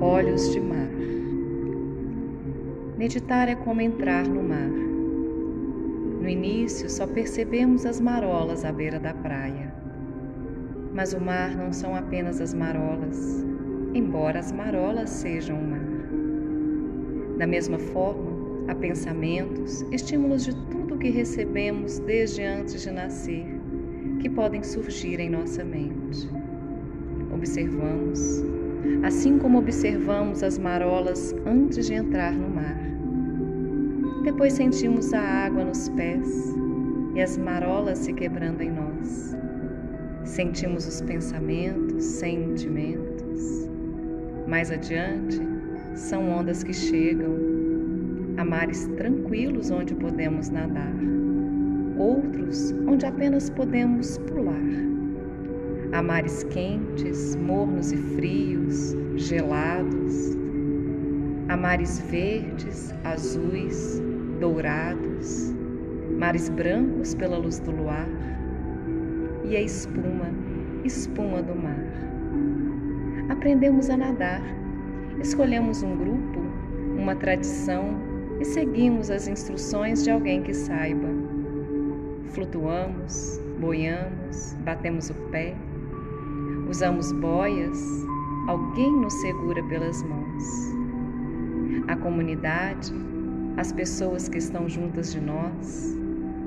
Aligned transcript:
Olhos 0.00 0.50
de 0.52 0.60
mar. 0.60 0.88
Meditar 2.96 3.48
é 3.48 3.54
como 3.54 3.82
entrar 3.82 4.26
no 4.26 4.42
mar. 4.42 4.70
No 6.20 6.28
início, 6.28 6.88
só 6.88 7.06
percebemos 7.06 7.84
as 7.84 8.00
marolas 8.00 8.64
à 8.64 8.72
beira 8.72 8.98
da 8.98 9.12
praia. 9.12 9.70
Mas 10.94 11.12
o 11.12 11.20
mar 11.20 11.54
não 11.56 11.72
são 11.72 11.94
apenas 11.94 12.40
as 12.40 12.54
marolas, 12.54 13.44
embora 13.92 14.38
as 14.38 14.50
marolas 14.50 15.10
sejam 15.10 15.58
o 15.58 15.70
mar. 15.70 15.86
Da 17.36 17.46
mesma 17.46 17.78
forma, 17.78 18.37
há 18.68 18.74
pensamentos, 18.74 19.82
estímulos 19.90 20.44
de 20.44 20.54
tudo 20.66 20.98
que 20.98 21.08
recebemos 21.08 21.98
desde 22.00 22.42
antes 22.42 22.82
de 22.82 22.90
nascer, 22.90 23.46
que 24.20 24.28
podem 24.28 24.62
surgir 24.62 25.18
em 25.18 25.30
nossa 25.30 25.64
mente. 25.64 26.28
Observamos, 27.32 28.44
assim 29.02 29.38
como 29.38 29.58
observamos 29.58 30.42
as 30.42 30.58
marolas 30.58 31.34
antes 31.46 31.86
de 31.86 31.94
entrar 31.94 32.32
no 32.32 32.48
mar. 32.48 32.78
Depois 34.22 34.52
sentimos 34.52 35.14
a 35.14 35.20
água 35.20 35.64
nos 35.64 35.88
pés 35.90 36.54
e 37.14 37.22
as 37.22 37.38
marolas 37.38 37.98
se 37.98 38.12
quebrando 38.12 38.60
em 38.60 38.70
nós. 38.70 39.34
Sentimos 40.24 40.86
os 40.86 41.00
pensamentos, 41.00 42.04
sentimentos. 42.04 43.70
Mais 44.46 44.70
adiante, 44.70 45.40
são 45.94 46.30
ondas 46.30 46.62
que 46.62 46.74
chegam, 46.74 47.34
há 48.38 48.44
mares 48.44 48.86
tranquilos 48.96 49.68
onde 49.72 49.96
podemos 49.96 50.48
nadar, 50.48 50.94
outros 51.98 52.72
onde 52.86 53.04
apenas 53.04 53.50
podemos 53.50 54.16
pular. 54.18 54.54
Há 55.92 56.00
mares 56.00 56.44
quentes, 56.44 57.34
mornos 57.34 57.90
e 57.90 57.96
frios, 57.96 58.94
gelados. 59.16 60.38
Há 61.48 61.56
mares 61.56 61.98
verdes, 62.02 62.94
azuis, 63.02 64.00
dourados, 64.38 65.52
mares 66.16 66.48
brancos 66.48 67.14
pela 67.16 67.38
luz 67.38 67.58
do 67.58 67.72
luar 67.72 68.08
e 69.44 69.56
a 69.56 69.60
espuma, 69.60 70.30
espuma 70.84 71.42
do 71.42 71.56
mar. 71.56 71.84
Aprendemos 73.30 73.90
a 73.90 73.96
nadar, 73.96 74.42
escolhemos 75.20 75.82
um 75.82 75.96
grupo, 75.96 76.40
uma 76.96 77.16
tradição 77.16 78.07
e 78.40 78.44
seguimos 78.44 79.10
as 79.10 79.26
instruções 79.26 80.04
de 80.04 80.10
alguém 80.10 80.42
que 80.42 80.54
saiba. 80.54 81.08
Flutuamos, 82.32 83.40
boiamos, 83.58 84.54
batemos 84.64 85.10
o 85.10 85.14
pé, 85.30 85.54
usamos 86.68 87.10
boias, 87.12 88.06
alguém 88.46 88.92
nos 88.92 89.12
segura 89.14 89.62
pelas 89.64 90.02
mãos. 90.02 90.44
A 91.88 91.96
comunidade, 91.96 92.92
as 93.56 93.72
pessoas 93.72 94.28
que 94.28 94.38
estão 94.38 94.68
juntas 94.68 95.12
de 95.12 95.20
nós, 95.20 95.96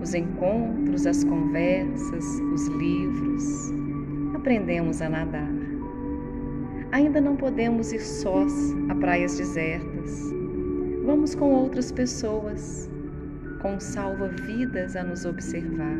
os 0.00 0.14
encontros, 0.14 1.06
as 1.06 1.24
conversas, 1.24 2.24
os 2.52 2.66
livros. 2.68 3.72
Aprendemos 4.34 5.00
a 5.00 5.08
nadar. 5.08 5.50
Ainda 6.92 7.20
não 7.20 7.36
podemos 7.36 7.92
ir 7.92 8.00
sós 8.00 8.52
a 8.88 8.94
praias 8.94 9.38
desertas. 9.38 10.31
Vamos 11.04 11.34
com 11.34 11.52
outras 11.52 11.90
pessoas, 11.90 12.88
com 13.60 13.80
salva-vidas 13.80 14.94
a 14.94 15.02
nos 15.02 15.24
observar. 15.24 15.98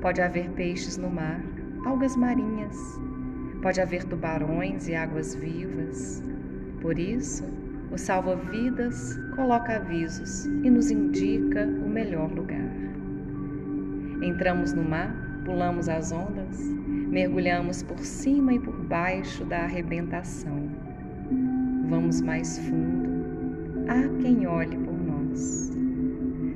Pode 0.00 0.22
haver 0.22 0.48
peixes 0.52 0.96
no 0.96 1.10
mar, 1.10 1.38
algas 1.84 2.16
marinhas, 2.16 2.76
pode 3.60 3.78
haver 3.78 4.04
tubarões 4.04 4.88
e 4.88 4.94
águas 4.94 5.34
vivas. 5.34 6.22
Por 6.80 6.98
isso, 6.98 7.44
o 7.92 7.98
salva-vidas 7.98 9.20
coloca 9.36 9.76
avisos 9.76 10.46
e 10.46 10.70
nos 10.70 10.90
indica 10.90 11.66
o 11.66 11.90
melhor 11.90 12.32
lugar. 12.32 12.72
Entramos 14.22 14.72
no 14.72 14.82
mar, 14.82 15.14
pulamos 15.44 15.90
as 15.90 16.10
ondas, 16.10 16.58
mergulhamos 16.86 17.82
por 17.82 17.98
cima 17.98 18.54
e 18.54 18.58
por 18.58 18.82
baixo 18.84 19.44
da 19.44 19.58
arrebentação. 19.58 20.70
Vamos 21.90 22.22
mais 22.22 22.58
fundo. 22.58 23.11
Há 23.88 24.08
quem 24.20 24.46
olhe 24.46 24.76
por 24.76 24.94
nós. 24.94 25.72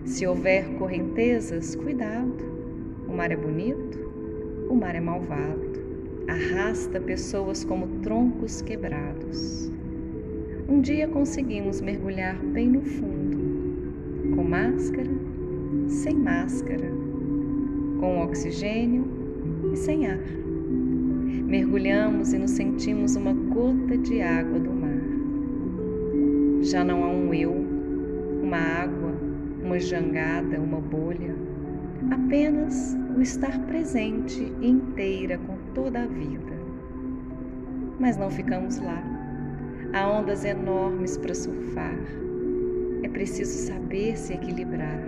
Se 0.04 0.26
houver 0.26 0.64
correntezas, 0.78 1.74
cuidado. 1.74 2.44
O 3.08 3.12
mar 3.12 3.30
é 3.30 3.36
bonito, 3.36 3.98
o 4.70 4.74
mar 4.74 4.94
é 4.94 5.00
malvado. 5.00 5.76
Arrasta 6.28 7.00
pessoas 7.00 7.64
como 7.64 7.86
troncos 8.02 8.62
quebrados. 8.62 9.70
Um 10.68 10.80
dia 10.80 11.08
conseguimos 11.08 11.80
mergulhar 11.80 12.36
bem 12.36 12.68
no 12.68 12.82
fundo, 12.82 13.38
com 14.34 14.42
máscara, 14.42 15.10
sem 15.88 16.14
máscara, 16.14 16.90
com 18.00 18.22
oxigênio 18.22 19.04
e 19.72 19.76
sem 19.76 20.06
ar. 20.06 20.18
Mergulhamos 21.46 22.32
e 22.32 22.38
nos 22.38 22.50
sentimos 22.52 23.14
uma 23.14 23.32
gota 23.32 23.96
de 23.96 24.20
água 24.20 24.58
do. 24.58 24.75
Já 26.70 26.84
não 26.84 27.04
há 27.04 27.08
um 27.08 27.32
eu, 27.32 27.52
uma 28.42 28.58
água, 28.58 29.14
uma 29.62 29.78
jangada, 29.78 30.60
uma 30.60 30.80
bolha, 30.80 31.34
apenas 32.10 32.96
o 33.16 33.20
estar 33.20 33.58
presente 33.66 34.52
inteira 34.60 35.38
com 35.38 35.56
toda 35.74 36.02
a 36.02 36.06
vida. 36.06 36.56
Mas 37.98 38.16
não 38.16 38.30
ficamos 38.30 38.78
lá 38.78 39.16
Há 39.92 40.10
ondas 40.10 40.44
enormes 40.44 41.16
para 41.16 41.34
surfar. 41.34 41.98
É 43.02 43.08
preciso 43.08 43.66
saber 43.66 44.16
se 44.18 44.34
equilibrar. 44.34 45.00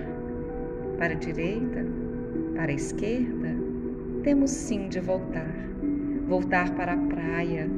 Para 0.96 1.12
a 1.12 1.16
direita, 1.16 1.84
para 2.54 2.72
a 2.72 2.74
esquerda, 2.74 3.54
temos 4.22 4.50
sim 4.50 4.88
de 4.88 5.00
voltar. 5.00 5.54
Voltar 6.26 6.74
para 6.74 6.94
a 6.94 6.96
praia, 6.96 7.68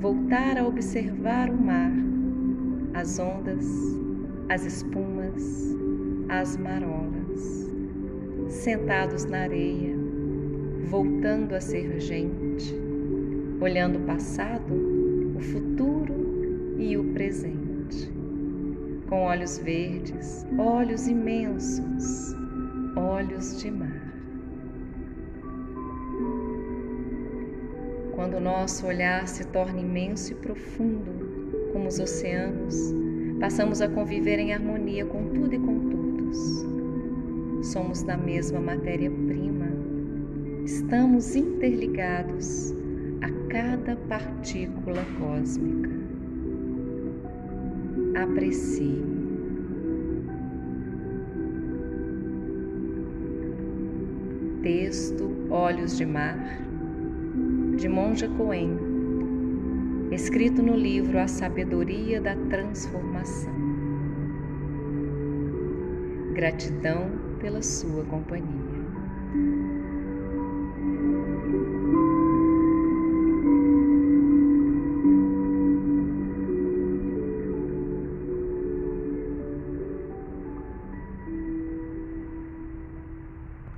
voltar 0.00 0.58
a 0.58 0.66
observar 0.66 1.50
o 1.50 1.56
mar, 1.56 1.92
as 2.94 3.18
ondas, 3.18 3.66
as 4.48 4.64
espumas, 4.64 5.76
as 6.28 6.56
marolas. 6.56 7.68
Sentados 8.48 9.24
na 9.24 9.40
areia, 9.42 9.94
voltando 10.88 11.54
a 11.54 11.60
ser 11.60 12.00
gente, 12.00 12.74
olhando 13.60 13.98
o 13.98 14.06
passado, 14.06 14.74
o 15.36 15.40
futuro 15.40 16.76
e 16.78 16.96
o 16.96 17.12
presente. 17.12 18.10
Com 19.08 19.22
olhos 19.22 19.58
verdes, 19.58 20.46
olhos 20.58 21.08
imensos, 21.08 22.34
olhos 22.96 23.60
de 23.60 23.70
mar. 23.70 24.08
Quando 28.14 28.38
o 28.38 28.40
nosso 28.40 28.86
olhar 28.86 29.28
se 29.28 29.46
torna 29.46 29.80
imenso 29.80 30.32
e 30.32 30.34
profundo, 30.34 31.27
como 31.72 31.88
os 31.88 31.98
oceanos, 31.98 32.94
passamos 33.40 33.80
a 33.80 33.88
conviver 33.88 34.38
em 34.38 34.52
harmonia 34.52 35.04
com 35.04 35.28
tudo 35.28 35.54
e 35.54 35.58
com 35.58 35.90
todos. 35.90 36.66
Somos 37.72 38.02
da 38.02 38.16
mesma 38.16 38.60
matéria-prima, 38.60 39.66
estamos 40.64 41.34
interligados 41.34 42.74
a 43.20 43.30
cada 43.50 43.96
partícula 44.08 45.04
cósmica 45.18 45.98
aprecie. 48.22 49.02
Texto 54.62 55.30
Olhos 55.50 55.96
de 55.96 56.04
Mar, 56.04 56.60
de 57.76 57.88
Monja 57.88 58.28
Coen, 58.36 58.76
escrito 60.18 60.60
no 60.60 60.74
livro 60.74 61.16
A 61.20 61.28
Sabedoria 61.28 62.20
da 62.20 62.34
Transformação. 62.34 63.54
Gratidão 66.32 67.08
pela 67.38 67.62
sua 67.62 68.02
companhia. 68.04 68.77